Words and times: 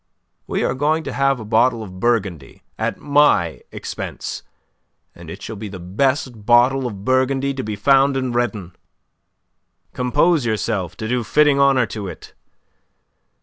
We 0.47 0.63
are 0.63 0.73
going 0.73 1.03
to 1.03 1.13
have 1.13 1.39
a 1.39 1.45
bottle 1.45 1.83
of 1.83 1.99
Burgundy 1.99 2.63
at 2.79 2.97
my 2.99 3.61
expense, 3.71 4.41
and 5.13 5.29
it 5.29 5.43
shall 5.43 5.55
be 5.55 5.67
the 5.69 5.77
best 5.77 6.43
bottle 6.43 6.87
of 6.87 7.05
Burgundy 7.05 7.53
to 7.53 7.61
be 7.63 7.75
found 7.75 8.17
in 8.17 8.31
Redon. 8.31 8.75
Compose 9.93 10.43
yourself 10.43 10.97
to 10.97 11.07
do 11.07 11.23
fitting 11.23 11.59
honour 11.59 11.85
to 11.85 12.07
it. 12.07 12.33